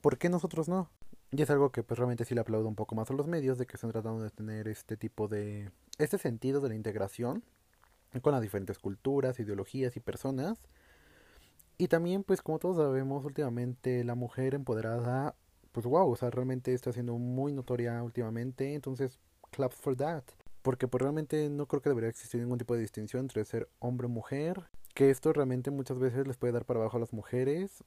¿por 0.00 0.18
qué 0.18 0.28
nosotros 0.28 0.68
no? 0.68 0.90
Y 1.30 1.42
es 1.42 1.50
algo 1.50 1.70
que 1.70 1.82
pues 1.82 1.98
realmente 1.98 2.24
sí 2.24 2.34
le 2.34 2.40
aplaudo 2.40 2.66
un 2.66 2.74
poco 2.74 2.94
más 2.94 3.10
a 3.10 3.14
los 3.14 3.26
medios, 3.28 3.58
de 3.58 3.66
que 3.66 3.76
están 3.76 3.92
tratando 3.92 4.22
de 4.22 4.30
tener 4.30 4.66
este 4.66 4.96
tipo 4.96 5.28
de... 5.28 5.70
este 5.98 6.18
sentido 6.18 6.60
de 6.60 6.70
la 6.70 6.74
integración 6.74 7.44
con 8.22 8.32
las 8.32 8.42
diferentes 8.42 8.78
culturas, 8.78 9.38
ideologías 9.38 9.96
y 9.96 10.00
personas. 10.00 10.58
Y 11.78 11.88
también, 11.88 12.24
pues 12.24 12.42
como 12.42 12.58
todos 12.58 12.78
sabemos, 12.78 13.24
últimamente 13.24 14.02
la 14.02 14.14
mujer 14.14 14.54
empoderada, 14.54 15.36
pues 15.72 15.86
wow, 15.86 16.10
o 16.10 16.16
sea, 16.16 16.30
realmente 16.30 16.74
está 16.74 16.92
siendo 16.92 17.16
muy 17.16 17.52
notoria 17.52 18.02
últimamente, 18.02 18.74
entonces, 18.74 19.20
claps 19.50 19.76
for 19.76 19.96
that. 19.96 20.24
Porque 20.62 20.88
pues 20.88 21.00
realmente 21.00 21.48
no 21.48 21.66
creo 21.66 21.80
que 21.80 21.88
debería 21.88 22.10
existir 22.10 22.40
ningún 22.40 22.58
tipo 22.58 22.74
de 22.74 22.80
distinción 22.80 23.22
entre 23.22 23.44
ser 23.44 23.68
hombre 23.78 24.06
o 24.06 24.10
mujer, 24.10 24.68
que 24.94 25.10
esto 25.10 25.32
realmente 25.32 25.70
muchas 25.70 25.98
veces 25.98 26.26
les 26.26 26.36
puede 26.36 26.52
dar 26.52 26.66
para 26.66 26.80
abajo 26.80 26.96
a 26.98 27.00
las 27.00 27.12
mujeres, 27.12 27.82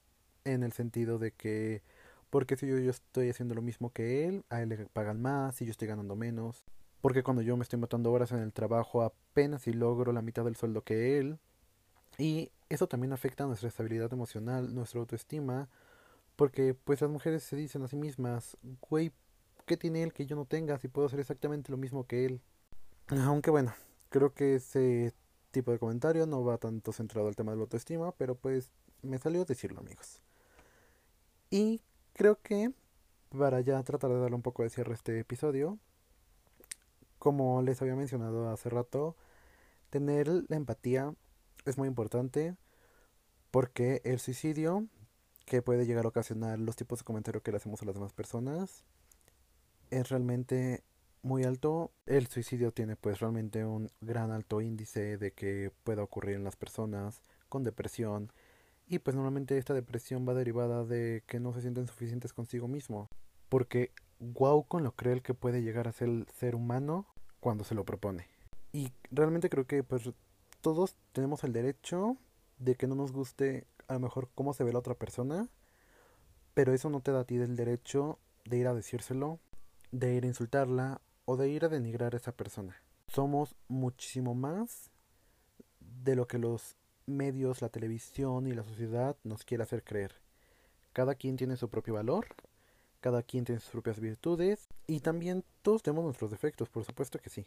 en 0.46 0.63
el 0.63 0.72
sentido 0.74 1.20
de 1.20 1.32
que, 1.32 1.84
porque 2.30 2.58
si 2.58 2.68
yo, 2.68 2.77
yo 2.80 2.92
estoy 2.92 3.30
haciendo 3.30 3.56
lo 3.56 3.62
mismo 3.62 3.92
que 3.92 4.27
él, 4.27 4.44
a 4.50 4.62
él 4.62 4.70
le 4.70 4.86
pagan 4.88 5.22
más 5.22 5.62
y 5.62 5.65
yo 5.65 5.72
estoy 5.72 5.88
ganando 5.88 6.15
menos. 6.15 6.65
Porque 7.01 7.22
cuando 7.22 7.42
yo 7.42 7.58
me 7.58 7.63
estoy 7.63 7.80
matando 7.80 8.12
horas 8.12 8.32
en 8.32 8.39
el 8.39 8.53
trabajo 8.53 9.01
apenas 9.01 9.63
si 9.63 9.74
logro 9.74 10.13
la 10.13 10.22
mitad 10.22 10.46
del 10.46 10.56
sueldo 10.56 10.84
que 10.84 11.20
él. 11.20 11.38
Y 12.18 12.50
eso 12.70 12.88
también 12.88 13.13
afecta 13.13 13.44
a 13.44 13.48
nuestra 13.48 13.68
estabilidad 13.68 14.12
emocional, 14.13 14.74
nuestra 14.74 15.00
autoestima, 15.01 15.70
porque 16.36 16.74
pues 16.74 17.01
las 17.01 17.10
mujeres 17.10 17.44
se 17.44 17.56
dicen 17.56 17.84
a 17.84 17.88
sí 17.88 17.98
mismas, 17.98 18.58
güey, 18.89 19.12
¿qué 19.65 19.77
tiene 19.77 20.03
él 20.03 20.13
que 20.13 20.25
yo 20.25 20.36
no 20.36 20.46
tenga 20.46 20.80
si 20.80 20.88
puedo 20.88 21.08
hacer 21.08 21.20
exactamente 21.20 21.72
lo 21.72 21.77
mismo 21.77 22.08
que 22.08 22.25
él? 22.25 22.42
Aunque 23.22 23.51
bueno, 23.51 23.74
creo 24.10 24.34
que 24.34 24.55
ese 24.55 25.13
tipo 25.51 25.72
de 25.72 25.79
comentario 25.79 26.25
no 26.25 26.43
va 26.43 26.58
tanto 26.58 26.91
centrado 26.91 27.27
al 27.27 27.36
tema 27.36 27.51
de 27.51 27.58
la 27.58 27.63
autoestima, 27.63 28.12
pero 28.13 28.36
pues 28.36 28.72
me 29.01 29.20
salió 29.20 29.46
decirlo 29.46 29.79
amigos. 29.79 30.20
Y 31.50 31.82
creo 32.13 32.41
que 32.41 32.72
para 33.29 33.62
ya 33.62 33.82
tratar 33.84 34.10
de 34.10 34.20
darle 34.20 34.36
un 34.36 34.41
poco 34.41 34.63
de 34.63 34.70
cierre 34.70 34.91
a 34.91 34.96
este 34.96 35.20
episodio, 35.20 35.77
como 37.20 37.62
les 37.62 37.82
había 37.82 37.96
mencionado 37.96 38.50
hace 38.50 38.70
rato, 38.70 39.15
tener 39.89 40.27
la 40.27 40.55
empatía 40.55 41.13
es 41.65 41.77
muy 41.77 41.88
importante 41.88 42.55
porque 43.51 44.01
el 44.03 44.20
suicidio 44.20 44.88
que 45.46 45.62
puede 45.62 45.86
llegar 45.86 46.05
a 46.05 46.10
ocasionar 46.10 46.60
los 46.60 46.75
tipos 46.75 47.00
de 47.00 47.05
comentarios 47.05 47.43
que 47.43 47.51
le 47.51 47.58
hacemos 47.58 47.82
a 47.82 47.86
las 47.86 47.93
demás 47.93 48.13
personas 48.13 48.84
es 49.91 50.10
realmente 50.10 50.84
muy 51.24 51.44
alto. 51.44 51.92
El 52.06 52.27
suicidio 52.27 52.72
tiene 52.72 52.96
pues 52.96 53.20
realmente 53.20 53.65
un 53.65 53.89
gran 54.01 54.32
alto 54.32 54.62
índice 54.62 55.18
de 55.18 55.32
que 55.32 55.72
pueda 55.84 56.03
ocurrir 56.03 56.36
en 56.36 56.44
las 56.44 56.56
personas 56.56 57.22
con 57.50 57.63
depresión 57.63 58.32
y 58.88 59.00
pues 59.00 59.15
normalmente 59.15 59.58
esta 59.58 59.74
depresión 59.74 60.27
va 60.27 60.34
derivada 60.34 60.84
de 60.84 61.24
que 61.25 61.39
no 61.39 61.53
se 61.53 61.62
sienten 61.62 61.88
suficientes 61.88 62.34
consigo 62.34 62.68
mismo. 62.68 63.10
Porque 63.50 63.92
guau 64.20 64.65
con 64.68 64.84
lo 64.84 64.92
cruel 64.92 65.22
que 65.22 65.34
puede 65.34 65.62
llegar 65.62 65.88
a 65.88 65.94
ser 65.94 66.10
el 66.10 66.27
ser 66.38 66.56
humano 66.56 67.08
cuando 67.39 67.63
se 67.63 67.75
lo 67.75 67.86
propone. 67.86 68.27
Y 68.72 68.92
realmente 69.12 69.50
creo 69.50 69.65
que 69.65 69.84
pues 69.84 70.10
todos 70.62 70.96
tenemos 71.12 71.44
el 71.44 71.53
derecho 71.53 72.18
de 72.58 72.75
que 72.75 72.88
no 72.88 72.96
nos 72.96 73.12
guste 73.12 73.65
a 73.88 73.94
lo 73.94 74.00
mejor 74.00 74.30
cómo 74.36 74.53
se 74.53 74.63
ve 74.63 74.74
la 74.74 74.80
otra 74.80 74.96
persona, 74.96 75.50
pero 76.53 76.74
eso 76.74 76.89
no 76.89 77.01
te 77.01 77.12
da 77.12 77.22
a 77.22 77.25
ti 77.25 77.36
el 77.36 77.56
derecho 77.56 78.20
de 78.46 78.58
ir 78.58 78.68
a 78.68 78.74
decírselo, 78.74 79.39
de 79.92 80.15
ir 80.15 80.24
a 80.24 80.27
insultarla 80.27 81.01
o 81.25 81.38
de 81.38 81.50
ir 81.50 81.65
a 81.65 81.70
denigrar 81.70 82.13
a 82.13 82.18
esa 82.18 82.32
persona. 82.32 82.75
Somos 83.08 83.56
muchísimo 83.68 84.34
más 84.36 84.89
de 85.80 86.15
lo 86.15 86.27
que 86.27 86.38
los 86.38 86.77
medios, 87.06 87.62
la 87.62 87.70
televisión 87.70 88.48
y 88.48 88.53
la 88.53 88.63
sociedad 88.63 89.18
nos 89.24 89.44
quiere 89.44 89.63
hacer 89.63 89.84
creer. 89.84 90.15
Cada 90.94 91.15
quien 91.15 91.38
tiene 91.38 91.58
su 91.58 91.70
propio 91.70 91.96
valor, 91.96 92.27
cada 93.01 93.24
quien 93.24 93.46
tiene 93.46 93.60
sus 93.60 93.72
propias 93.72 94.00
virtudes 94.00 94.68
y 94.88 95.00
también 95.00 95.44
todos 95.62 95.84
tenemos 95.84 96.06
nuestros 96.06 96.32
defectos, 96.32 96.70
por 96.70 96.86
supuesto 96.86 97.20
que 97.20 97.30
sí. 97.30 97.46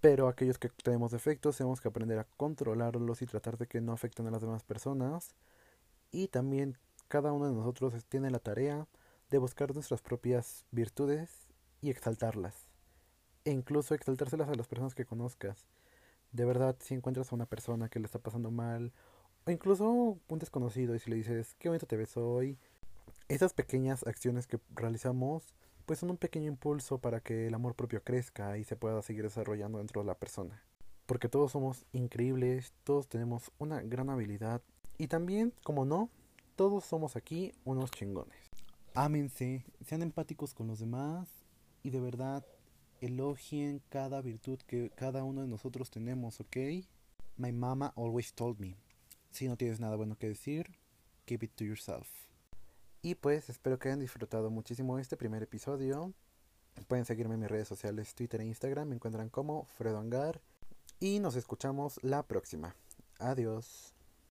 Pero 0.00 0.28
aquellos 0.28 0.58
que 0.58 0.68
tenemos 0.68 1.12
defectos 1.12 1.56
tenemos 1.56 1.80
que 1.80 1.88
aprender 1.88 2.18
a 2.18 2.26
controlarlos 2.36 3.22
y 3.22 3.26
tratar 3.26 3.56
de 3.56 3.66
que 3.66 3.80
no 3.80 3.92
afecten 3.92 4.26
a 4.26 4.30
las 4.30 4.40
demás 4.40 4.64
personas. 4.64 5.34
Y 6.10 6.28
también 6.28 6.76
cada 7.08 7.32
uno 7.32 7.46
de 7.46 7.54
nosotros 7.54 7.94
tiene 8.08 8.30
la 8.30 8.40
tarea 8.40 8.88
de 9.30 9.38
buscar 9.38 9.72
nuestras 9.72 10.02
propias 10.02 10.66
virtudes 10.72 11.30
y 11.80 11.90
exaltarlas. 11.90 12.71
E 13.44 13.50
incluso 13.50 13.94
exaltárselas 13.94 14.48
a 14.48 14.54
las 14.54 14.68
personas 14.68 14.94
que 14.94 15.04
conozcas. 15.04 15.66
De 16.30 16.44
verdad, 16.44 16.76
si 16.80 16.94
encuentras 16.94 17.32
a 17.32 17.34
una 17.34 17.46
persona 17.46 17.88
que 17.88 17.98
le 17.98 18.06
está 18.06 18.18
pasando 18.18 18.50
mal, 18.50 18.92
o 19.44 19.50
incluso 19.50 20.18
un 20.28 20.38
desconocido, 20.38 20.94
y 20.94 21.00
si 21.00 21.10
le 21.10 21.16
dices, 21.16 21.54
qué 21.58 21.68
bonito 21.68 21.86
te 21.86 21.96
ves 21.96 22.16
hoy, 22.16 22.58
esas 23.28 23.52
pequeñas 23.52 24.06
acciones 24.06 24.46
que 24.46 24.60
realizamos, 24.74 25.54
pues 25.86 25.98
son 25.98 26.10
un 26.10 26.16
pequeño 26.16 26.46
impulso 26.46 26.98
para 26.98 27.20
que 27.20 27.48
el 27.48 27.54
amor 27.54 27.74
propio 27.74 28.02
crezca 28.02 28.56
y 28.56 28.64
se 28.64 28.76
pueda 28.76 29.02
seguir 29.02 29.24
desarrollando 29.24 29.78
dentro 29.78 30.00
de 30.00 30.06
la 30.06 30.14
persona. 30.14 30.62
Porque 31.06 31.28
todos 31.28 31.52
somos 31.52 31.84
increíbles, 31.92 32.72
todos 32.84 33.08
tenemos 33.08 33.50
una 33.58 33.82
gran 33.82 34.08
habilidad, 34.08 34.62
y 34.98 35.08
también, 35.08 35.52
como 35.64 35.84
no, 35.84 36.10
todos 36.54 36.84
somos 36.84 37.16
aquí 37.16 37.52
unos 37.64 37.90
chingones. 37.90 38.38
Ámense, 38.94 39.64
sean 39.84 40.02
empáticos 40.02 40.54
con 40.54 40.68
los 40.68 40.78
demás, 40.78 41.28
y 41.82 41.90
de 41.90 42.00
verdad, 42.00 42.44
elogien 43.02 43.82
cada 43.88 44.22
virtud 44.22 44.60
que 44.66 44.90
cada 44.94 45.24
uno 45.24 45.42
de 45.42 45.48
nosotros 45.48 45.90
tenemos, 45.90 46.40
¿ok? 46.40 46.56
My 47.36 47.52
mama 47.52 47.92
always 47.96 48.32
told 48.32 48.60
me, 48.60 48.76
si 49.30 49.48
no 49.48 49.56
tienes 49.56 49.80
nada 49.80 49.96
bueno 49.96 50.16
que 50.16 50.28
decir, 50.28 50.78
keep 51.24 51.42
it 51.42 51.52
to 51.56 51.64
yourself. 51.64 52.08
Y 53.02 53.16
pues 53.16 53.50
espero 53.50 53.78
que 53.78 53.88
hayan 53.88 54.00
disfrutado 54.00 54.50
muchísimo 54.50 54.98
este 54.98 55.16
primer 55.16 55.42
episodio. 55.42 56.14
Pueden 56.86 57.04
seguirme 57.04 57.34
en 57.34 57.40
mis 57.40 57.50
redes 57.50 57.66
sociales, 57.66 58.14
Twitter 58.14 58.40
e 58.40 58.46
Instagram, 58.46 58.88
me 58.88 58.94
encuentran 58.94 59.28
como 59.28 59.64
Fredo 59.64 59.98
Angar. 59.98 60.40
Y 61.00 61.18
nos 61.18 61.34
escuchamos 61.34 61.98
la 62.04 62.22
próxima. 62.22 62.76
Adiós. 63.18 63.92